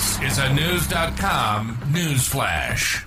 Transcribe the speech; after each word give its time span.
This 0.00 0.32
is 0.32 0.38
a 0.38 0.54
News.com 0.54 1.78
news 1.92 2.26
flash. 2.26 3.04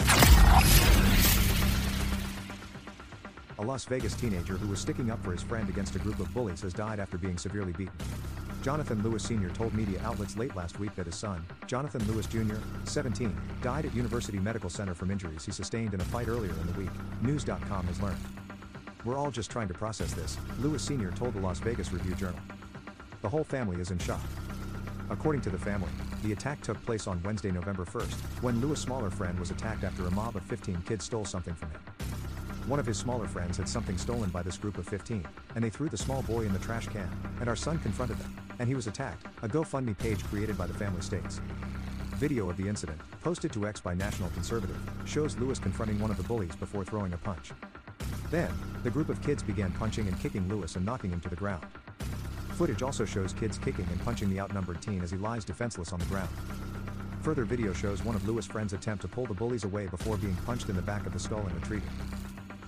A 3.57 3.61
Las 3.63 3.85
Vegas 3.85 4.13
teenager 4.13 4.57
who 4.57 4.67
was 4.67 4.79
sticking 4.79 5.09
up 5.09 5.23
for 5.23 5.31
his 5.31 5.41
friend 5.41 5.67
against 5.69 5.95
a 5.95 5.99
group 5.99 6.19
of 6.19 6.31
bullies 6.35 6.61
has 6.61 6.71
died 6.71 6.99
after 6.99 7.17
being 7.17 7.35
severely 7.35 7.71
beaten. 7.71 7.95
Jonathan 8.61 9.01
Lewis 9.01 9.23
Sr. 9.23 9.49
told 9.49 9.73
media 9.73 9.99
outlets 10.03 10.37
late 10.37 10.55
last 10.55 10.79
week 10.79 10.93
that 10.95 11.07
his 11.07 11.15
son, 11.15 11.43
Jonathan 11.65 12.05
Lewis 12.05 12.27
Jr., 12.27 12.57
17, 12.83 13.35
died 13.63 13.85
at 13.85 13.95
University 13.95 14.37
Medical 14.37 14.69
Center 14.69 14.93
from 14.93 15.09
injuries 15.09 15.43
he 15.43 15.51
sustained 15.51 15.95
in 15.95 16.01
a 16.01 16.05
fight 16.05 16.27
earlier 16.27 16.51
in 16.51 16.67
the 16.67 16.79
week, 16.79 16.91
News.com 17.23 17.87
has 17.87 17.99
learned. 18.03 18.21
We're 19.03 19.17
all 19.17 19.31
just 19.31 19.49
trying 19.49 19.67
to 19.69 19.73
process 19.73 20.13
this, 20.13 20.37
Lewis 20.59 20.83
Sr. 20.83 21.09
told 21.09 21.33
the 21.33 21.41
Las 21.41 21.57
Vegas 21.57 21.91
Review 21.91 22.13
Journal. 22.13 22.39
The 23.23 23.29
whole 23.29 23.43
family 23.43 23.81
is 23.81 23.89
in 23.89 23.97
shock. 23.97 24.21
According 25.09 25.41
to 25.41 25.49
the 25.49 25.57
family, 25.57 25.89
the 26.23 26.31
attack 26.31 26.61
took 26.61 26.83
place 26.85 27.07
on 27.07 27.21
Wednesday, 27.23 27.51
November 27.51 27.85
1st, 27.85 28.41
when 28.41 28.61
Lewis' 28.61 28.81
smaller 28.81 29.09
friend 29.09 29.37
was 29.39 29.51
attacked 29.51 29.83
after 29.83 30.05
a 30.05 30.11
mob 30.11 30.35
of 30.35 30.43
15 30.43 30.81
kids 30.85 31.05
stole 31.05 31.25
something 31.25 31.53
from 31.53 31.69
him. 31.71 31.81
One 32.67 32.79
of 32.79 32.85
his 32.85 32.97
smaller 32.97 33.27
friends 33.27 33.57
had 33.57 33.67
something 33.67 33.97
stolen 33.97 34.29
by 34.29 34.41
this 34.41 34.57
group 34.57 34.77
of 34.77 34.87
15, 34.87 35.25
and 35.55 35.63
they 35.63 35.69
threw 35.69 35.89
the 35.89 35.97
small 35.97 36.21
boy 36.23 36.45
in 36.45 36.53
the 36.53 36.59
trash 36.59 36.87
can, 36.87 37.09
and 37.41 37.49
our 37.49 37.55
son 37.55 37.77
confronted 37.79 38.17
them, 38.17 38.33
and 38.59 38.69
he 38.69 38.75
was 38.75 38.87
attacked, 38.87 39.25
a 39.41 39.49
GoFundMe 39.49 39.97
page 39.97 40.23
created 40.23 40.57
by 40.57 40.67
the 40.67 40.73
family 40.73 41.01
states. 41.01 41.41
Video 42.15 42.49
of 42.49 42.55
the 42.55 42.67
incident, 42.67 42.99
posted 43.21 43.51
to 43.51 43.67
X 43.67 43.81
by 43.81 43.93
National 43.93 44.29
Conservative, 44.29 44.77
shows 45.03 45.37
Lewis 45.37 45.59
confronting 45.59 45.99
one 45.99 46.11
of 46.11 46.17
the 46.17 46.23
bullies 46.23 46.55
before 46.55 46.85
throwing 46.85 47.11
a 47.11 47.17
punch. 47.17 47.51
Then, 48.31 48.49
the 48.83 48.89
group 48.89 49.09
of 49.09 49.21
kids 49.21 49.43
began 49.43 49.71
punching 49.73 50.07
and 50.07 50.17
kicking 50.19 50.47
Lewis 50.47 50.77
and 50.77 50.85
knocking 50.85 51.11
him 51.11 51.19
to 51.19 51.29
the 51.29 51.35
ground. 51.35 51.65
Footage 52.53 52.83
also 52.83 53.03
shows 53.03 53.33
kids 53.33 53.57
kicking 53.57 53.87
and 53.89 53.99
punching 54.05 54.29
the 54.29 54.39
outnumbered 54.39 54.79
teen 54.81 55.01
as 55.01 55.09
he 55.09 55.17
lies 55.17 55.43
defenseless 55.43 55.91
on 55.91 55.99
the 55.99 56.05
ground. 56.05 56.29
Further 57.23 57.45
video 57.45 57.73
shows 57.73 58.03
one 58.03 58.15
of 58.15 58.27
Lewis' 58.27 58.45
friends 58.45 58.73
attempt 58.73 59.01
to 59.01 59.07
pull 59.07 59.25
the 59.25 59.33
bullies 59.33 59.63
away 59.63 59.87
before 59.87 60.17
being 60.17 60.35
punched 60.45 60.69
in 60.69 60.75
the 60.75 60.81
back 60.81 61.05
of 61.07 61.13
the 61.13 61.19
skull 61.19 61.39
and 61.39 61.55
retreating. 61.55 61.89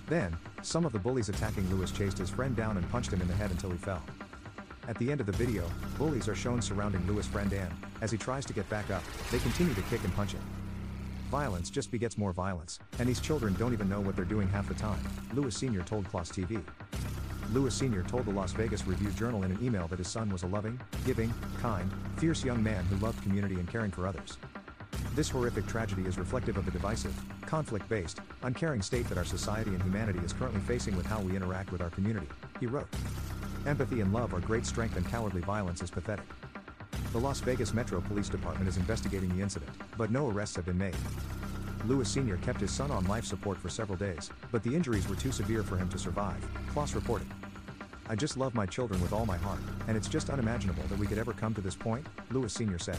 Then, 0.08 0.36
some 0.62 0.84
of 0.84 0.92
the 0.92 0.98
bullies 0.98 1.28
attacking 1.28 1.70
Lewis 1.70 1.92
chased 1.92 2.18
his 2.18 2.30
friend 2.30 2.56
down 2.56 2.76
and 2.76 2.90
punched 2.90 3.12
him 3.12 3.20
in 3.20 3.28
the 3.28 3.34
head 3.34 3.50
until 3.52 3.70
he 3.70 3.76
fell. 3.76 4.02
At 4.88 4.98
the 4.98 5.10
end 5.10 5.20
of 5.20 5.26
the 5.26 5.32
video, 5.32 5.70
bullies 5.98 6.28
are 6.28 6.34
shown 6.34 6.60
surrounding 6.60 7.06
Lewis' 7.06 7.26
friend 7.26 7.52
and, 7.52 7.72
as 8.00 8.10
he 8.10 8.18
tries 8.18 8.44
to 8.46 8.52
get 8.52 8.68
back 8.68 8.90
up, 8.90 9.04
they 9.30 9.38
continue 9.38 9.74
to 9.74 9.82
kick 9.82 10.02
and 10.02 10.14
punch 10.14 10.32
him. 10.32 10.42
Violence 11.30 11.70
just 11.70 11.92
begets 11.92 12.18
more 12.18 12.32
violence, 12.32 12.80
and 12.98 13.08
these 13.08 13.20
children 13.20 13.54
don't 13.54 13.72
even 13.72 13.88
know 13.88 14.00
what 14.00 14.16
they're 14.16 14.24
doing 14.24 14.48
half 14.48 14.68
the 14.68 14.74
time, 14.74 15.00
Lewis 15.32 15.56
Sr. 15.56 15.82
told 15.82 16.08
KLAS 16.08 16.30
TV. 16.30 16.62
Lewis 17.52 17.74
Sr. 17.74 18.02
told 18.02 18.26
the 18.26 18.30
Las 18.30 18.52
Vegas 18.52 18.86
Review 18.86 19.10
Journal 19.10 19.44
in 19.44 19.52
an 19.52 19.58
email 19.62 19.86
that 19.88 19.98
his 19.98 20.08
son 20.08 20.30
was 20.30 20.42
a 20.42 20.46
loving, 20.46 20.80
giving, 21.04 21.32
kind, 21.60 21.90
fierce 22.16 22.44
young 22.44 22.62
man 22.62 22.84
who 22.86 22.96
loved 22.96 23.22
community 23.22 23.54
and 23.54 23.70
caring 23.70 23.90
for 23.90 24.06
others. 24.06 24.38
This 25.14 25.30
horrific 25.30 25.66
tragedy 25.66 26.02
is 26.02 26.18
reflective 26.18 26.56
of 26.56 26.64
the 26.64 26.70
divisive, 26.70 27.14
conflict 27.42 27.88
based, 27.88 28.20
uncaring 28.42 28.82
state 28.82 29.08
that 29.08 29.18
our 29.18 29.24
society 29.24 29.70
and 29.70 29.82
humanity 29.82 30.18
is 30.24 30.32
currently 30.32 30.60
facing 30.62 30.96
with 30.96 31.06
how 31.06 31.20
we 31.20 31.36
interact 31.36 31.72
with 31.72 31.80
our 31.80 31.90
community, 31.90 32.28
he 32.58 32.66
wrote. 32.66 32.88
Empathy 33.66 34.00
and 34.00 34.12
love 34.12 34.34
are 34.34 34.40
great 34.40 34.66
strength, 34.66 34.96
and 34.96 35.06
cowardly 35.06 35.40
violence 35.40 35.82
is 35.82 35.90
pathetic. 35.90 36.26
The 37.12 37.18
Las 37.18 37.40
Vegas 37.40 37.72
Metro 37.72 38.00
Police 38.00 38.28
Department 38.28 38.68
is 38.68 38.76
investigating 38.76 39.34
the 39.36 39.42
incident, 39.42 39.70
but 39.96 40.10
no 40.10 40.28
arrests 40.28 40.56
have 40.56 40.66
been 40.66 40.78
made. 40.78 40.96
Lewis 41.86 42.08
Sr. 42.08 42.36
kept 42.38 42.60
his 42.60 42.72
son 42.72 42.90
on 42.90 43.04
life 43.04 43.24
support 43.24 43.58
for 43.58 43.68
several 43.68 43.96
days, 43.96 44.30
but 44.50 44.62
the 44.64 44.74
injuries 44.74 45.08
were 45.08 45.14
too 45.14 45.30
severe 45.30 45.62
for 45.62 45.76
him 45.76 45.88
to 45.90 45.98
survive, 45.98 46.44
KLAS 46.72 46.96
reported. 46.96 47.28
I 48.08 48.16
just 48.16 48.36
love 48.36 48.54
my 48.54 48.66
children 48.66 49.00
with 49.00 49.12
all 49.12 49.24
my 49.24 49.36
heart, 49.36 49.60
and 49.86 49.96
it's 49.96 50.08
just 50.08 50.28
unimaginable 50.28 50.82
that 50.88 50.98
we 50.98 51.06
could 51.06 51.18
ever 51.18 51.32
come 51.32 51.54
to 51.54 51.60
this 51.60 51.76
point, 51.76 52.06
Lewis 52.32 52.52
Sr. 52.52 52.78
said. 52.78 52.98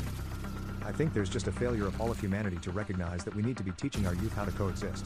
I 0.85 0.93
think 0.93 1.13
there's 1.13 1.29
just 1.29 1.47
a 1.47 1.51
failure 1.51 1.85
of 1.85 1.99
all 1.99 2.11
of 2.11 2.19
humanity 2.19 2.57
to 2.61 2.71
recognize 2.71 3.25
that 3.25 3.35
we 3.35 3.41
need 3.41 3.57
to 3.57 3.63
be 3.63 3.71
teaching 3.71 4.07
our 4.07 4.15
youth 4.15 4.33
how 4.33 4.45
to 4.45 4.51
coexist. 4.51 5.05